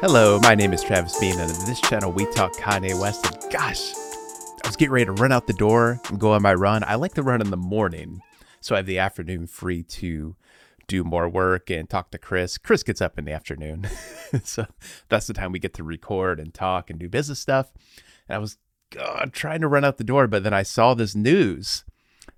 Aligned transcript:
Hello, 0.00 0.38
my 0.38 0.54
name 0.54 0.72
is 0.72 0.80
Travis 0.80 1.18
Bean, 1.18 1.40
and 1.40 1.50
on 1.50 1.64
this 1.64 1.80
channel 1.80 2.12
we 2.12 2.24
talk 2.26 2.52
Kanye 2.52 2.96
West. 3.00 3.26
And 3.26 3.52
gosh, 3.52 3.92
I 4.62 4.68
was 4.68 4.76
getting 4.76 4.92
ready 4.92 5.06
to 5.06 5.12
run 5.12 5.32
out 5.32 5.48
the 5.48 5.52
door 5.52 6.00
and 6.08 6.20
go 6.20 6.34
on 6.34 6.42
my 6.42 6.54
run. 6.54 6.84
I 6.84 6.94
like 6.94 7.14
to 7.14 7.22
run 7.24 7.40
in 7.40 7.50
the 7.50 7.56
morning, 7.56 8.20
so 8.60 8.76
I 8.76 8.78
have 8.78 8.86
the 8.86 9.00
afternoon 9.00 9.48
free 9.48 9.82
to 9.82 10.36
do 10.86 11.02
more 11.02 11.28
work 11.28 11.68
and 11.68 11.90
talk 11.90 12.12
to 12.12 12.18
Chris. 12.18 12.58
Chris 12.58 12.84
gets 12.84 13.00
up 13.00 13.18
in 13.18 13.24
the 13.24 13.32
afternoon, 13.32 13.88
so 14.44 14.66
that's 15.08 15.26
the 15.26 15.34
time 15.34 15.50
we 15.50 15.58
get 15.58 15.74
to 15.74 15.82
record 15.82 16.38
and 16.38 16.54
talk 16.54 16.90
and 16.90 17.00
do 17.00 17.08
business 17.08 17.40
stuff. 17.40 17.72
And 18.28 18.36
I 18.36 18.38
was 18.38 18.56
God, 18.90 19.32
trying 19.32 19.62
to 19.62 19.68
run 19.68 19.84
out 19.84 19.98
the 19.98 20.04
door, 20.04 20.28
but 20.28 20.44
then 20.44 20.54
I 20.54 20.62
saw 20.62 20.94
this 20.94 21.16
news 21.16 21.84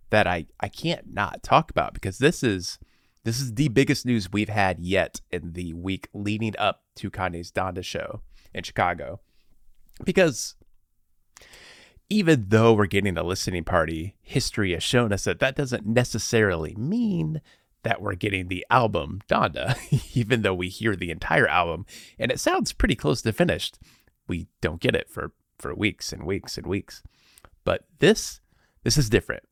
that 0.08 0.26
I 0.26 0.46
I 0.60 0.68
can't 0.68 1.12
not 1.12 1.42
talk 1.42 1.70
about 1.70 1.92
because 1.92 2.16
this 2.16 2.42
is 2.42 2.78
this 3.24 3.40
is 3.40 3.54
the 3.54 3.68
biggest 3.68 4.06
news 4.06 4.32
we've 4.32 4.48
had 4.48 4.80
yet 4.80 5.20
in 5.30 5.52
the 5.52 5.72
week 5.74 6.08
leading 6.14 6.54
up 6.58 6.82
to 6.96 7.10
Kanye's 7.10 7.52
Donda 7.52 7.84
show 7.84 8.22
in 8.54 8.62
Chicago. 8.62 9.20
Because 10.04 10.54
even 12.08 12.46
though 12.48 12.72
we're 12.72 12.86
getting 12.86 13.16
a 13.16 13.22
listening 13.22 13.64
party, 13.64 14.16
history 14.22 14.72
has 14.72 14.82
shown 14.82 15.12
us 15.12 15.24
that 15.24 15.38
that 15.40 15.54
doesn't 15.54 15.86
necessarily 15.86 16.74
mean 16.74 17.40
that 17.82 18.00
we're 18.00 18.14
getting 18.14 18.48
the 18.48 18.66
album 18.70 19.20
Donda, 19.28 19.76
even 20.16 20.42
though 20.42 20.54
we 20.54 20.68
hear 20.68 20.96
the 20.96 21.10
entire 21.10 21.46
album 21.46 21.86
and 22.18 22.30
it 22.30 22.40
sounds 22.40 22.72
pretty 22.72 22.96
close 22.96 23.22
to 23.22 23.32
finished. 23.32 23.78
We 24.26 24.48
don't 24.60 24.80
get 24.80 24.94
it 24.94 25.08
for 25.08 25.32
for 25.58 25.74
weeks 25.74 26.12
and 26.12 26.24
weeks 26.24 26.56
and 26.56 26.66
weeks. 26.66 27.02
But 27.64 27.84
this 27.98 28.40
this 28.82 28.96
is 28.96 29.10
different 29.10 29.44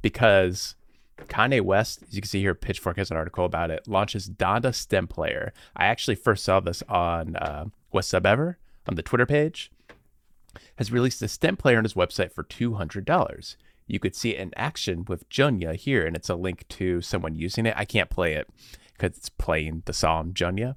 because 0.00 0.74
Kanye 1.18 1.60
West, 1.60 2.02
as 2.02 2.14
you 2.14 2.22
can 2.22 2.28
see 2.28 2.40
here, 2.40 2.54
Pitchfork 2.54 2.96
has 2.96 3.10
an 3.10 3.16
article 3.16 3.44
about 3.44 3.70
it, 3.70 3.86
launches 3.86 4.28
Donda 4.28 4.74
Stem 4.74 5.06
Player. 5.06 5.52
I 5.76 5.86
actually 5.86 6.14
first 6.14 6.44
saw 6.44 6.60
this 6.60 6.82
on 6.88 7.36
uh, 7.36 7.66
West 7.92 8.10
Sub 8.10 8.26
Ever 8.26 8.58
on 8.88 8.96
the 8.96 9.02
Twitter 9.02 9.26
page. 9.26 9.70
Has 10.76 10.92
released 10.92 11.22
a 11.22 11.28
stem 11.28 11.56
player 11.56 11.78
on 11.78 11.84
his 11.84 11.94
website 11.94 12.32
for 12.32 12.44
$200. 12.44 13.56
You 13.86 13.98
could 13.98 14.14
see 14.14 14.30
it 14.30 14.40
in 14.40 14.52
action 14.56 15.04
with 15.06 15.28
Junya 15.30 15.76
here, 15.76 16.04
and 16.06 16.14
it's 16.14 16.28
a 16.28 16.34
link 16.34 16.66
to 16.70 17.00
someone 17.00 17.36
using 17.36 17.66
it. 17.66 17.74
I 17.76 17.84
can't 17.84 18.10
play 18.10 18.34
it 18.34 18.48
because 18.92 19.16
it's 19.16 19.28
playing 19.28 19.82
the 19.86 19.92
song 19.92 20.32
Junya. 20.32 20.76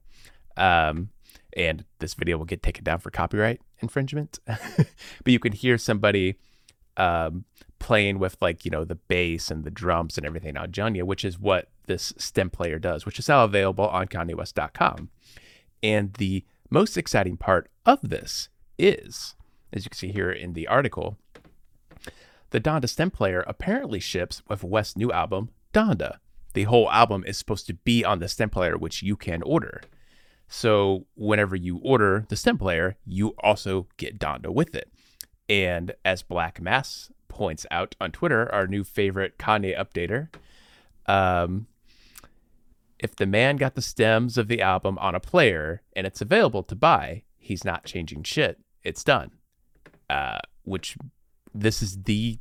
Um, 0.58 1.10
and 1.56 1.86
this 2.00 2.14
video 2.14 2.38
will 2.38 2.46
get 2.46 2.64
taken 2.64 2.84
down 2.84 3.00
for 3.00 3.10
copyright 3.10 3.62
infringement. 3.80 4.40
but 4.46 4.88
you 5.26 5.40
can 5.40 5.54
hear 5.54 5.78
somebody 5.78 6.38
um, 6.98 7.46
playing 7.86 8.18
with 8.18 8.36
like 8.42 8.66
you 8.66 8.72
know 8.72 8.84
the 8.84 8.96
bass 8.96 9.52
and 9.52 9.64
the 9.64 9.70
drums 9.70 10.18
and 10.18 10.26
everything 10.26 10.58
on 10.58 10.72
Junya, 10.72 11.04
which 11.04 11.24
is 11.24 11.38
what 11.38 11.70
this 11.86 12.14
stem 12.18 12.50
player 12.50 12.80
does, 12.80 13.06
which 13.06 13.20
is 13.20 13.30
now 13.30 13.44
available 13.44 13.88
on 13.88 14.08
KanyeWest.com. 14.08 15.12
And 15.84 16.14
the 16.14 16.44
most 16.72 16.98
exciting 16.98 17.38
part 17.38 17.70
of 17.86 18.00
this 18.02 18.50
is, 18.80 19.36
as 19.72 19.86
you 19.86 19.92
can 19.92 19.98
see 19.98 20.12
here 20.12 20.32
in 20.32 20.54
the 20.54 20.68
article, 20.68 21.18
the 22.50 22.60
Donda 22.60 22.90
stem 22.90 23.12
player 23.12 23.44
apparently 23.46 24.00
ships 24.00 24.42
with 24.48 24.64
West's 24.64 24.98
new 24.98 25.12
album, 25.12 25.52
Donda. 25.72 26.18
The 26.54 26.64
whole 26.64 26.90
album 26.90 27.24
is 27.28 27.38
supposed 27.38 27.68
to 27.68 27.76
be 27.76 28.04
on 28.04 28.18
the 28.18 28.28
stem 28.28 28.50
player, 28.50 28.80
which 28.80 29.04
you 29.04 29.16
can 29.16 29.44
order. 29.44 29.82
So 30.48 31.06
whenever 31.14 31.56
you 31.56 31.78
order 31.84 32.26
the 32.30 32.36
stem 32.36 32.58
player, 32.58 32.98
you 33.06 33.36
also 33.44 33.86
get 33.98 34.18
Donda 34.18 34.50
with 34.50 34.74
it. 34.74 34.92
And 35.48 35.94
as 36.04 36.24
Black 36.24 36.60
Mass 36.60 37.12
points 37.36 37.68
out 37.70 37.96
on 38.02 38.12
Twitter, 38.12 38.52
our 38.52 38.66
new 38.66 38.84
favorite 38.84 39.38
Kanye 39.38 39.78
updater. 39.78 40.30
Um, 41.06 41.68
if 42.98 43.16
the 43.16 43.28
man 43.28 43.58
got 43.58 43.76
the 43.76 43.82
stems 43.82 44.38
of 44.38 44.48
the 44.48 44.62
album 44.62 44.98
on 44.98 45.14
a 45.14 45.20
player 45.20 45.84
and 45.96 46.08
it's 46.08 46.22
available 46.22 46.64
to 46.64 46.76
buy, 46.76 47.24
he's 47.38 47.64
not 47.64 47.86
changing 47.86 48.24
shit. 48.24 48.60
It's 48.84 49.04
done. 49.04 49.32
Uh, 50.10 50.40
which 50.64 50.98
this 51.54 51.82
is 51.82 52.04
the, 52.04 52.40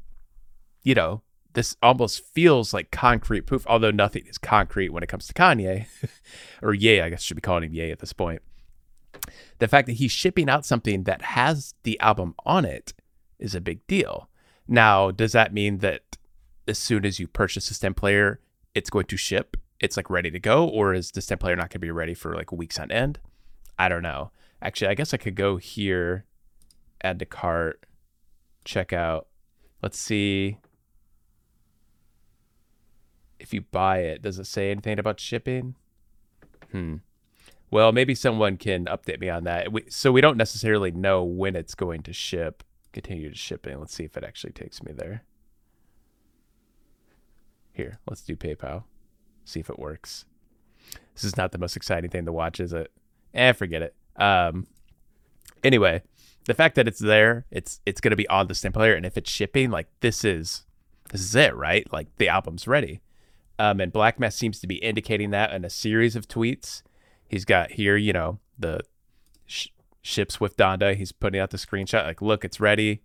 you 0.82 0.94
know, 0.94 1.22
this 1.54 1.76
almost 1.82 2.24
feels 2.32 2.72
like 2.72 2.90
concrete 2.90 3.42
proof, 3.42 3.66
although 3.66 3.90
nothing 3.90 4.24
is 4.26 4.38
concrete 4.38 4.90
when 4.90 5.02
it 5.02 5.08
comes 5.08 5.26
to 5.26 5.34
Kanye, 5.34 5.86
or 6.62 6.72
Ye, 6.72 7.00
I 7.00 7.10
guess 7.10 7.20
I 7.20 7.22
should 7.22 7.36
be 7.36 7.40
calling 7.40 7.64
him 7.64 7.74
Ye 7.74 7.90
at 7.90 7.98
this 7.98 8.12
point. 8.12 8.42
The 9.58 9.68
fact 9.68 9.86
that 9.86 9.94
he's 9.94 10.12
shipping 10.12 10.48
out 10.48 10.64
something 10.64 11.04
that 11.04 11.22
has 11.22 11.74
the 11.82 11.98
album 12.00 12.34
on 12.44 12.64
it 12.64 12.92
is 13.38 13.54
a 13.54 13.60
big 13.60 13.86
deal. 13.86 14.28
Now, 14.66 15.10
does 15.10 15.32
that 15.32 15.52
mean 15.52 15.78
that 15.78 16.16
as 16.66 16.78
soon 16.78 17.04
as 17.04 17.18
you 17.18 17.26
purchase 17.26 17.70
a 17.70 17.74
stem 17.74 17.94
player, 17.94 18.40
it's 18.74 18.90
going 18.90 19.06
to 19.06 19.16
ship? 19.16 19.56
It's 19.80 19.96
like 19.96 20.08
ready 20.08 20.30
to 20.30 20.40
go, 20.40 20.66
or 20.66 20.94
is 20.94 21.10
the 21.10 21.20
stem 21.20 21.38
player 21.38 21.56
not 21.56 21.68
going 21.68 21.70
to 21.70 21.78
be 21.80 21.90
ready 21.90 22.14
for 22.14 22.34
like 22.34 22.52
weeks 22.52 22.78
on 22.78 22.90
end? 22.90 23.18
I 23.78 23.88
don't 23.88 24.02
know. 24.02 24.30
Actually, 24.62 24.88
I 24.88 24.94
guess 24.94 25.12
I 25.12 25.18
could 25.18 25.34
go 25.34 25.58
here, 25.58 26.24
add 27.02 27.18
to 27.18 27.26
cart, 27.26 27.84
check 28.64 28.92
out. 28.92 29.26
Let's 29.82 29.98
see 29.98 30.58
if 33.38 33.52
you 33.52 33.60
buy 33.60 33.98
it. 33.98 34.22
Does 34.22 34.38
it 34.38 34.46
say 34.46 34.70
anything 34.70 34.98
about 34.98 35.20
shipping? 35.20 35.74
Hmm. 36.72 36.96
Well, 37.70 37.92
maybe 37.92 38.14
someone 38.14 38.56
can 38.56 38.86
update 38.86 39.20
me 39.20 39.28
on 39.28 39.44
that. 39.44 39.72
We, 39.72 39.84
so 39.90 40.12
we 40.12 40.20
don't 40.20 40.38
necessarily 40.38 40.92
know 40.92 41.24
when 41.24 41.56
it's 41.56 41.74
going 41.74 42.02
to 42.04 42.12
ship 42.12 42.62
continue 42.94 43.28
to 43.28 43.36
shipping. 43.36 43.78
Let's 43.78 43.94
see 43.94 44.04
if 44.04 44.16
it 44.16 44.24
actually 44.24 44.52
takes 44.52 44.82
me 44.82 44.92
there. 44.92 45.24
Here, 47.72 47.98
let's 48.08 48.22
do 48.22 48.36
PayPal. 48.36 48.84
See 49.44 49.60
if 49.60 49.68
it 49.68 49.78
works. 49.78 50.24
This 51.14 51.24
is 51.24 51.36
not 51.36 51.52
the 51.52 51.58
most 51.58 51.76
exciting 51.76 52.10
thing 52.10 52.24
to 52.24 52.32
watch, 52.32 52.60
is 52.60 52.72
it? 52.72 52.90
Eh, 53.34 53.52
forget 53.52 53.82
it. 53.82 53.94
Um, 54.16 54.68
anyway, 55.62 56.02
the 56.46 56.54
fact 56.54 56.76
that 56.76 56.86
it's 56.86 57.00
there, 57.00 57.46
it's 57.50 57.80
it's 57.84 58.00
gonna 58.00 58.16
be 58.16 58.28
on 58.28 58.46
the 58.46 58.54
stem 58.54 58.72
player, 58.72 58.94
and 58.94 59.04
if 59.04 59.16
it's 59.16 59.30
shipping, 59.30 59.70
like 59.70 59.88
this 60.00 60.24
is 60.24 60.64
this 61.10 61.20
is 61.20 61.34
it, 61.34 61.54
right? 61.54 61.90
Like 61.92 62.08
the 62.16 62.28
album's 62.28 62.68
ready. 62.68 63.00
Um, 63.58 63.80
and 63.80 63.92
Black 63.92 64.18
Mass 64.18 64.36
seems 64.36 64.60
to 64.60 64.66
be 64.66 64.76
indicating 64.76 65.30
that 65.30 65.52
in 65.52 65.64
a 65.64 65.70
series 65.70 66.16
of 66.16 66.28
tweets. 66.28 66.82
He's 67.26 67.44
got 67.44 67.72
here, 67.72 67.96
you 67.96 68.12
know, 68.12 68.38
the 68.58 68.80
ships 70.04 70.38
with 70.38 70.56
Donda. 70.56 70.94
He's 70.94 71.12
putting 71.12 71.40
out 71.40 71.50
the 71.50 71.56
screenshot 71.56 72.04
like, 72.04 72.22
look, 72.22 72.44
it's 72.44 72.60
ready. 72.60 73.02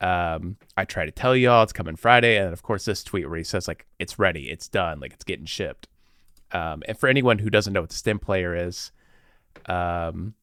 Um, 0.00 0.56
I 0.76 0.84
try 0.84 1.06
to 1.06 1.12
tell 1.12 1.36
y'all 1.36 1.62
it's 1.62 1.72
coming 1.72 1.96
Friday, 1.96 2.36
and 2.36 2.52
of 2.52 2.62
course 2.62 2.84
this 2.84 3.04
tweet 3.04 3.28
where 3.28 3.38
he 3.38 3.44
says 3.44 3.68
like 3.68 3.86
it's 3.98 4.18
ready, 4.18 4.50
it's 4.50 4.68
done, 4.68 5.00
like 5.00 5.12
it's 5.12 5.24
getting 5.24 5.46
shipped. 5.46 5.88
Um, 6.52 6.82
and 6.86 6.98
for 6.98 7.08
anyone 7.08 7.38
who 7.38 7.48
doesn't 7.48 7.72
know 7.72 7.80
what 7.80 7.90
the 7.90 7.96
stem 7.96 8.18
player 8.18 8.54
is, 8.54 8.90
um, 9.66 10.34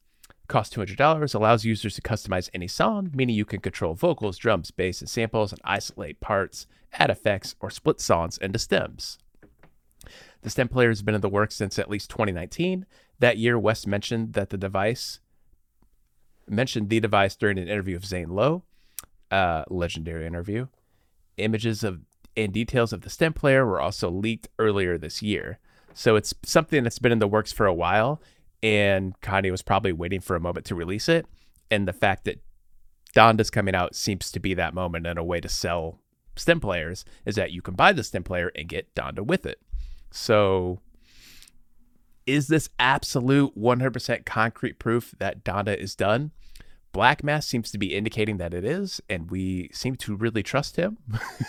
costs 0.47 0.73
two 0.73 0.79
hundred 0.79 0.97
dollars, 0.97 1.33
allows 1.33 1.65
users 1.65 1.95
to 1.95 2.01
customize 2.01 2.49
any 2.53 2.67
song, 2.67 3.11
meaning 3.13 3.35
you 3.35 3.45
can 3.45 3.59
control 3.59 3.93
vocals, 3.93 4.37
drums, 4.37 4.71
bass, 4.71 5.01
and 5.01 5.09
samples, 5.09 5.51
and 5.51 5.61
isolate 5.65 6.21
parts, 6.21 6.65
add 6.93 7.09
effects, 7.09 7.55
or 7.59 7.69
split 7.69 7.99
songs 7.99 8.37
into 8.37 8.57
stems. 8.57 9.19
The 10.41 10.49
stem 10.49 10.69
player 10.69 10.89
has 10.89 11.01
been 11.01 11.15
in 11.15 11.21
the 11.21 11.29
works 11.29 11.55
since 11.55 11.77
at 11.77 11.89
least 11.89 12.09
2019. 12.09 12.85
That 13.19 13.37
year, 13.37 13.59
West 13.59 13.85
mentioned 13.85 14.33
that 14.33 14.49
the 14.49 14.57
device 14.57 15.19
mentioned 16.51 16.89
the 16.89 16.99
device 16.99 17.35
during 17.35 17.57
an 17.57 17.67
interview 17.67 17.95
with 17.95 18.05
Zane 18.05 18.29
Lowe, 18.29 18.63
uh, 19.31 19.63
legendary 19.69 20.27
interview. 20.27 20.67
Images 21.37 21.83
of 21.83 22.01
and 22.37 22.53
details 22.53 22.93
of 22.93 23.01
the 23.01 23.09
stem 23.09 23.33
player 23.33 23.65
were 23.65 23.81
also 23.81 24.09
leaked 24.09 24.47
earlier 24.57 24.97
this 24.97 25.21
year. 25.21 25.59
So 25.93 26.15
it's 26.15 26.33
something 26.43 26.83
that's 26.83 26.99
been 26.99 27.11
in 27.11 27.19
the 27.19 27.27
works 27.27 27.51
for 27.51 27.65
a 27.65 27.73
while, 27.73 28.21
and 28.63 29.19
Kanye 29.21 29.51
was 29.51 29.61
probably 29.61 29.91
waiting 29.91 30.21
for 30.21 30.35
a 30.35 30.39
moment 30.39 30.65
to 30.67 30.75
release 30.75 31.09
it. 31.09 31.25
And 31.69 31.87
the 31.87 31.93
fact 31.93 32.25
that 32.25 32.41
Donda's 33.13 33.49
coming 33.49 33.75
out 33.75 33.95
seems 33.95 34.31
to 34.31 34.39
be 34.39 34.53
that 34.53 34.73
moment 34.73 35.05
and 35.05 35.19
a 35.19 35.23
way 35.23 35.41
to 35.41 35.49
sell 35.49 35.99
stem 36.37 36.59
players 36.61 37.03
is 37.25 37.35
that 37.35 37.51
you 37.51 37.61
can 37.61 37.73
buy 37.73 37.91
the 37.91 38.03
stem 38.03 38.23
player 38.23 38.51
and 38.55 38.69
get 38.69 38.93
Donda 38.95 39.19
with 39.19 39.45
it. 39.45 39.59
So 40.11 40.79
is 42.25 42.47
this 42.47 42.69
absolute 42.79 43.57
100% 43.57 44.25
concrete 44.25 44.79
proof 44.79 45.13
that 45.19 45.43
Donda 45.43 45.75
is 45.75 45.95
done? 45.95 46.31
Black 46.91 47.23
Mass 47.23 47.47
seems 47.47 47.71
to 47.71 47.77
be 47.77 47.95
indicating 47.95 48.37
that 48.37 48.53
it 48.53 48.65
is, 48.65 49.01
and 49.09 49.31
we 49.31 49.69
seem 49.71 49.95
to 49.97 50.15
really 50.15 50.43
trust 50.43 50.75
him. 50.75 50.97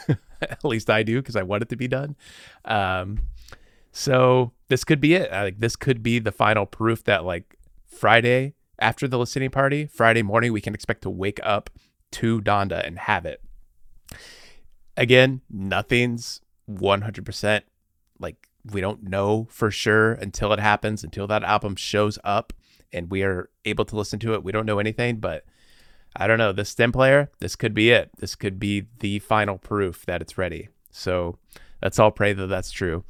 At 0.41 0.65
least 0.65 0.89
I 0.89 1.03
do 1.03 1.21
because 1.21 1.37
I 1.37 1.43
want 1.43 1.63
it 1.63 1.69
to 1.71 1.77
be 1.77 1.89
done. 1.89 2.17
Um, 2.65 3.25
so 3.91 4.53
this 4.69 4.85
could 4.85 5.01
be 5.01 5.15
it. 5.15 5.31
Like 5.31 5.59
this 5.59 5.77
could 5.77 6.03
be 6.03 6.19
the 6.19 6.33
final 6.33 6.67
proof 6.67 7.05
that 7.05 7.25
like 7.25 7.57
Friday 7.87 8.55
after 8.79 9.07
the 9.07 9.19
listening 9.19 9.51
party, 9.51 9.87
Friday 9.87 10.23
morning, 10.23 10.53
we 10.53 10.61
can 10.61 10.75
expect 10.75 11.03
to 11.03 11.11
wake 11.11 11.41
up 11.43 11.71
to 12.13 12.41
Donda 12.41 12.85
and 12.87 12.99
have 12.99 13.25
it. 13.25 13.41
Again, 14.97 15.41
nothing's 15.49 16.41
100% 16.71 17.63
like 18.19 18.49
we 18.71 18.81
don't 18.81 19.03
know 19.03 19.49
for 19.51 19.71
sure 19.71 20.13
until 20.13 20.53
it 20.53 20.61
happens, 20.61 21.03
until 21.03 21.27
that 21.27 21.43
album 21.43 21.77
shows 21.77 22.19
up 22.23 22.53
and 22.93 23.11
we 23.11 23.23
are 23.23 23.49
able 23.65 23.85
to 23.87 23.97
listen 23.97 24.19
to 24.21 24.35
it. 24.35 24.45
We 24.45 24.53
don't 24.53 24.67
know 24.67 24.79
anything, 24.79 25.17
but 25.17 25.45
I 26.15 26.27
don't 26.27 26.39
know. 26.39 26.53
The 26.53 26.65
stem 26.65 26.93
player, 26.93 27.31
this 27.41 27.57
could 27.57 27.75
be 27.75 27.91
it. 27.91 28.11
This 28.19 28.35
could 28.35 28.59
be 28.59 28.87
the 29.01 29.19
final 29.21 29.59
proof 29.59 30.05
that 30.07 30.21
it's 30.21 30.37
ready. 30.37 30.69
So 30.91 31.39
let's 31.81 31.99
all 31.99 32.11
pray 32.11 32.35
that 32.35 32.47
that's 32.49 32.71
true. 32.71 33.05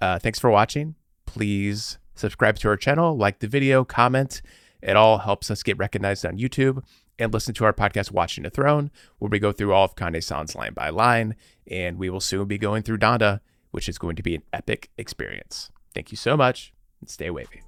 Uh, 0.00 0.18
thanks 0.18 0.38
for 0.38 0.50
watching. 0.50 0.94
Please 1.26 1.98
subscribe 2.14 2.56
to 2.58 2.68
our 2.68 2.76
channel, 2.76 3.16
like 3.16 3.40
the 3.40 3.48
video, 3.48 3.84
comment. 3.84 4.40
It 4.82 4.96
all 4.96 5.18
helps 5.18 5.50
us 5.50 5.62
get 5.62 5.78
recognized 5.78 6.24
on 6.24 6.38
YouTube 6.38 6.84
and 7.18 7.32
listen 7.32 7.54
to 7.54 7.64
our 7.64 7.72
podcast, 7.72 8.10
Watching 8.12 8.44
the 8.44 8.50
Throne, 8.50 8.90
where 9.18 9.30
we 9.30 9.38
go 9.38 9.52
through 9.52 9.72
all 9.72 9.84
of 9.84 9.96
Kanye 9.96 10.22
songs 10.22 10.54
line 10.54 10.74
by 10.74 10.90
line. 10.90 11.36
And 11.66 11.98
we 11.98 12.10
will 12.10 12.20
soon 12.20 12.46
be 12.46 12.58
going 12.58 12.82
through 12.82 12.98
Donda, 12.98 13.40
which 13.74 13.88
is 13.88 13.98
going 13.98 14.14
to 14.14 14.22
be 14.22 14.36
an 14.36 14.42
epic 14.52 14.88
experience. 14.96 15.68
Thank 15.94 16.12
you 16.12 16.16
so 16.16 16.36
much 16.36 16.72
and 17.00 17.10
stay 17.10 17.28
wavy. 17.28 17.60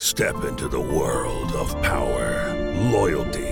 Step 0.00 0.42
into 0.42 0.66
the 0.66 0.80
world 0.80 1.52
of 1.52 1.80
power, 1.80 2.52
loyalty, 2.90 3.51